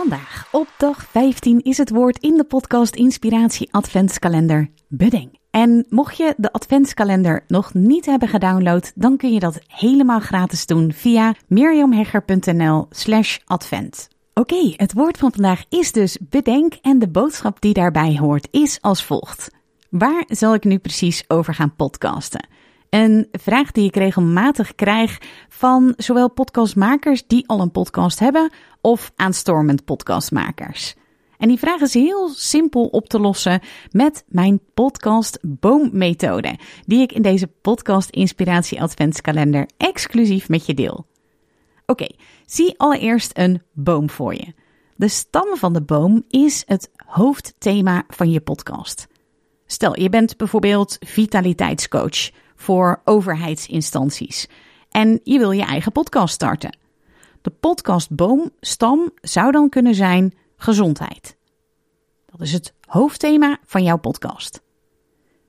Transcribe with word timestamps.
Vandaag, 0.00 0.48
op 0.52 0.68
dag 0.76 1.04
15, 1.04 1.62
is 1.62 1.78
het 1.78 1.90
woord 1.90 2.18
in 2.18 2.36
de 2.36 2.44
podcast 2.44 2.94
Inspiratie 2.94 3.68
Adventskalender 3.72 4.70
bedenk. 4.88 5.34
En 5.50 5.86
mocht 5.88 6.16
je 6.16 6.34
de 6.36 6.52
Adventskalender 6.52 7.44
nog 7.46 7.74
niet 7.74 8.06
hebben 8.06 8.28
gedownload, 8.28 8.92
dan 8.94 9.16
kun 9.16 9.32
je 9.32 9.40
dat 9.40 9.60
helemaal 9.66 10.20
gratis 10.20 10.66
doen 10.66 10.92
via 10.92 11.34
mirjamhegger.nl 11.46 12.86
slash 12.90 13.38
advent. 13.44 14.08
Oké, 14.34 14.72
het 14.76 14.92
woord 14.92 15.18
van 15.18 15.32
vandaag 15.32 15.64
is 15.68 15.92
dus 15.92 16.18
bedenk 16.20 16.74
en 16.82 16.98
de 16.98 17.08
boodschap 17.08 17.60
die 17.60 17.74
daarbij 17.74 18.16
hoort 18.18 18.48
is 18.50 18.78
als 18.80 19.04
volgt. 19.04 19.50
Waar 19.90 20.24
zal 20.26 20.54
ik 20.54 20.64
nu 20.64 20.78
precies 20.78 21.24
over 21.28 21.54
gaan 21.54 21.76
podcasten? 21.76 22.48
Een 22.90 23.28
vraag 23.32 23.70
die 23.70 23.86
ik 23.86 23.96
regelmatig 23.96 24.74
krijg 24.74 25.18
van 25.48 25.94
zowel 25.96 26.30
podcastmakers 26.30 27.26
die 27.26 27.48
al 27.48 27.60
een 27.60 27.70
podcast 27.70 28.18
hebben 28.18 28.52
of 28.80 29.12
aanstormend 29.16 29.84
podcastmakers. 29.84 30.94
En 31.38 31.48
die 31.48 31.58
vraag 31.58 31.80
is 31.80 31.94
heel 31.94 32.28
simpel 32.28 32.86
op 32.86 33.08
te 33.08 33.20
lossen 33.20 33.60
met 33.90 34.24
mijn 34.28 34.60
podcast 34.74 35.38
boommethode, 35.42 36.58
die 36.86 37.00
ik 37.00 37.12
in 37.12 37.22
deze 37.22 37.46
podcast 37.46 38.10
Inspiratie 38.10 38.82
Adventskalender 38.82 39.68
exclusief 39.76 40.48
met 40.48 40.66
je 40.66 40.74
deel. 40.74 41.06
Oké, 41.86 42.06
zie 42.46 42.78
allereerst 42.78 43.38
een 43.38 43.62
boom 43.72 44.10
voor 44.10 44.34
je. 44.34 44.54
De 44.96 45.08
stam 45.08 45.56
van 45.56 45.72
de 45.72 45.82
boom 45.82 46.24
is 46.28 46.62
het 46.66 46.90
hoofdthema 47.06 48.04
van 48.08 48.30
je 48.30 48.40
podcast. 48.40 49.08
Stel, 49.66 50.00
je 50.00 50.08
bent 50.08 50.36
bijvoorbeeld 50.36 50.96
vitaliteitscoach 51.00 52.30
voor 52.60 53.00
overheidsinstanties 53.04 54.48
en 54.90 55.20
je 55.22 55.38
wil 55.38 55.50
je 55.50 55.64
eigen 55.64 55.92
podcast 55.92 56.34
starten. 56.34 56.78
De 57.42 57.50
podcastboomstam 57.50 59.10
zou 59.20 59.52
dan 59.52 59.68
kunnen 59.68 59.94
zijn 59.94 60.34
gezondheid. 60.56 61.36
Dat 62.26 62.40
is 62.40 62.52
het 62.52 62.74
hoofdthema 62.86 63.58
van 63.66 63.82
jouw 63.82 63.96
podcast. 63.98 64.62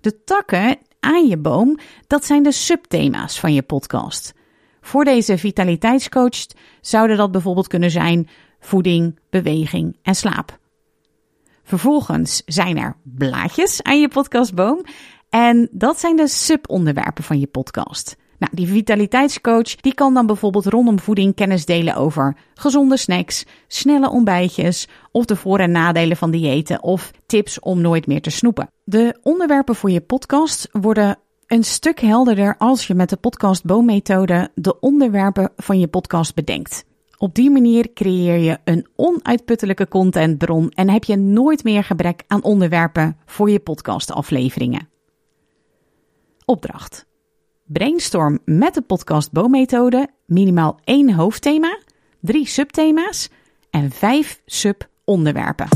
De 0.00 0.24
takken 0.24 0.78
aan 1.00 1.26
je 1.26 1.36
boom, 1.36 1.78
dat 2.06 2.24
zijn 2.24 2.42
de 2.42 2.52
subthema's 2.52 3.40
van 3.40 3.54
je 3.54 3.62
podcast. 3.62 4.34
Voor 4.80 5.04
deze 5.04 5.38
vitaliteitscoach 5.38 6.46
zouden 6.80 7.16
dat 7.16 7.32
bijvoorbeeld 7.32 7.68
kunnen 7.68 7.90
zijn 7.90 8.28
voeding, 8.60 9.18
beweging 9.30 9.98
en 10.02 10.14
slaap. 10.14 10.58
Vervolgens 11.62 12.42
zijn 12.46 12.78
er 12.78 12.96
blaadjes 13.02 13.82
aan 13.82 14.00
je 14.00 14.08
podcastboom 14.08 14.84
en 15.30 15.68
dat 15.72 16.00
zijn 16.00 16.16
de 16.16 16.28
subonderwerpen 16.28 17.24
van 17.24 17.40
je 17.40 17.46
podcast. 17.46 18.16
Nou, 18.38 18.54
die 18.54 18.66
vitaliteitscoach 18.66 19.76
die 19.76 19.94
kan 19.94 20.14
dan 20.14 20.26
bijvoorbeeld 20.26 20.66
rondom 20.66 20.98
voeding 20.98 21.34
kennis 21.34 21.64
delen 21.64 21.94
over 21.94 22.36
gezonde 22.54 22.96
snacks, 22.96 23.44
snelle 23.66 24.10
ontbijtjes 24.10 24.88
of 25.12 25.24
de 25.24 25.36
voor- 25.36 25.58
en 25.58 25.70
nadelen 25.70 26.16
van 26.16 26.30
diëten 26.30 26.82
of 26.82 27.10
tips 27.26 27.60
om 27.60 27.80
nooit 27.80 28.06
meer 28.06 28.22
te 28.22 28.30
snoepen. 28.30 28.70
De 28.84 29.18
onderwerpen 29.22 29.74
voor 29.74 29.90
je 29.90 30.00
podcast 30.00 30.68
worden 30.72 31.18
een 31.46 31.64
stuk 31.64 32.00
helderder 32.00 32.54
als 32.58 32.86
je 32.86 32.94
met 32.94 33.08
de 33.08 33.16
podcast 33.16 33.64
boommethode 33.64 34.50
de 34.54 34.80
onderwerpen 34.80 35.52
van 35.56 35.78
je 35.78 35.88
podcast 35.88 36.34
bedenkt. 36.34 36.84
Op 37.16 37.34
die 37.34 37.50
manier 37.50 37.92
creëer 37.92 38.38
je 38.38 38.58
een 38.64 38.86
onuitputtelijke 38.96 39.88
contentbron 39.88 40.70
en 40.70 40.90
heb 40.90 41.04
je 41.04 41.16
nooit 41.16 41.64
meer 41.64 41.84
gebrek 41.84 42.22
aan 42.26 42.42
onderwerpen 42.42 43.16
voor 43.26 43.50
je 43.50 43.58
podcastafleveringen. 43.58 44.88
Opdracht. 46.50 47.06
Brainstorm 47.64 48.38
met 48.44 48.74
de 48.74 48.82
podcast 48.82 49.32
Bo-methode 49.32 50.08
minimaal 50.26 50.78
één 50.84 51.14
hoofdthema, 51.14 51.78
drie 52.20 52.46
subthema's 52.46 53.28
en 53.70 53.90
vijf 53.90 54.42
subonderwerpen. 54.44 55.68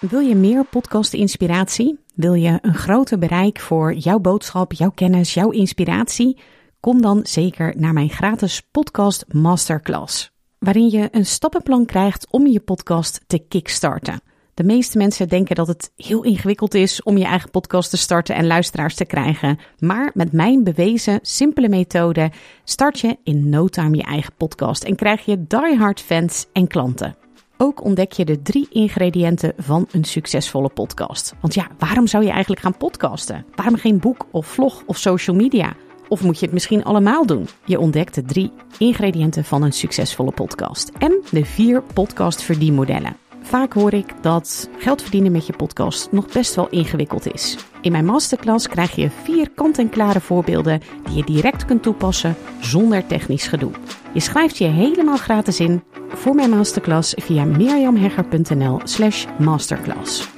Wil 0.00 0.20
je 0.20 0.34
meer 0.34 0.64
podcast-inspiratie? 0.64 1.98
Wil 2.14 2.34
je 2.34 2.58
een 2.62 2.74
groter 2.74 3.18
bereik 3.18 3.60
voor 3.60 3.94
jouw 3.94 4.18
boodschap, 4.18 4.72
jouw 4.72 4.90
kennis, 4.90 5.34
jouw 5.34 5.50
inspiratie? 5.50 6.40
Kom 6.80 7.02
dan 7.02 7.20
zeker 7.22 7.74
naar 7.76 7.92
mijn 7.92 8.10
gratis 8.10 8.60
podcast 8.70 9.24
masterclass, 9.28 10.30
waarin 10.58 10.90
je 10.90 11.08
een 11.10 11.26
stappenplan 11.26 11.84
krijgt 11.84 12.26
om 12.30 12.46
je 12.46 12.60
podcast 12.60 13.20
te 13.26 13.38
kickstarten. 13.38 14.20
De 14.58 14.64
meeste 14.64 14.98
mensen 14.98 15.28
denken 15.28 15.56
dat 15.56 15.66
het 15.66 15.92
heel 15.96 16.22
ingewikkeld 16.24 16.74
is 16.74 17.02
om 17.02 17.18
je 17.18 17.24
eigen 17.24 17.50
podcast 17.50 17.90
te 17.90 17.96
starten 17.96 18.34
en 18.34 18.46
luisteraars 18.46 18.94
te 18.94 19.04
krijgen. 19.04 19.58
Maar 19.78 20.10
met 20.14 20.32
mijn 20.32 20.64
bewezen 20.64 21.18
simpele 21.22 21.68
methode 21.68 22.30
start 22.64 23.00
je 23.00 23.16
in 23.24 23.48
no 23.48 23.66
time 23.66 23.96
je 23.96 24.02
eigen 24.02 24.32
podcast 24.36 24.84
en 24.84 24.96
krijg 24.96 25.24
je 25.24 25.46
diehard 25.46 26.00
fans 26.00 26.46
en 26.52 26.66
klanten. 26.66 27.16
Ook 27.56 27.84
ontdek 27.84 28.12
je 28.12 28.24
de 28.24 28.42
drie 28.42 28.68
ingrediënten 28.70 29.52
van 29.56 29.86
een 29.90 30.04
succesvolle 30.04 30.68
podcast. 30.68 31.34
Want 31.40 31.54
ja, 31.54 31.68
waarom 31.78 32.06
zou 32.06 32.24
je 32.24 32.30
eigenlijk 32.30 32.60
gaan 32.60 32.76
podcasten? 32.76 33.44
Waarom 33.54 33.76
geen 33.76 33.98
boek 33.98 34.26
of 34.30 34.46
vlog 34.46 34.82
of 34.86 34.96
social 34.96 35.36
media? 35.36 35.74
Of 36.08 36.22
moet 36.22 36.38
je 36.38 36.44
het 36.44 36.54
misschien 36.54 36.84
allemaal 36.84 37.26
doen? 37.26 37.48
Je 37.64 37.78
ontdekt 37.78 38.14
de 38.14 38.22
drie 38.22 38.52
ingrediënten 38.78 39.44
van 39.44 39.62
een 39.62 39.72
succesvolle 39.72 40.32
podcast 40.32 40.90
en 40.98 41.22
de 41.30 41.44
vier 41.44 41.82
podcast 41.82 42.42
verdienmodellen. 42.42 43.27
Vaak 43.48 43.72
hoor 43.72 43.92
ik 43.92 44.22
dat 44.22 44.68
geld 44.78 45.02
verdienen 45.02 45.32
met 45.32 45.46
je 45.46 45.52
podcast 45.52 46.12
nog 46.12 46.26
best 46.32 46.54
wel 46.54 46.68
ingewikkeld 46.68 47.32
is. 47.32 47.56
In 47.80 47.92
mijn 47.92 48.04
masterclass 48.04 48.68
krijg 48.68 48.94
je 48.94 49.10
vier 49.10 49.50
kant-en-klare 49.50 50.20
voorbeelden 50.20 50.80
die 51.04 51.16
je 51.16 51.24
direct 51.24 51.64
kunt 51.64 51.82
toepassen 51.82 52.36
zonder 52.60 53.06
technisch 53.06 53.46
gedoe. 53.46 53.70
Je 54.12 54.20
schrijft 54.20 54.58
je 54.58 54.64
helemaal 54.64 55.16
gratis 55.16 55.60
in 55.60 55.82
voor 56.08 56.34
mijn 56.34 56.50
masterclass 56.50 57.14
via 57.16 57.44
mirjamhegger.nl/slash 57.44 59.26
masterclass. 59.38 60.37